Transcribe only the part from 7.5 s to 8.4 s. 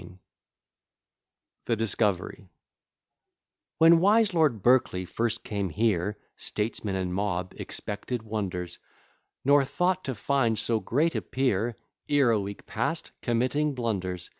expected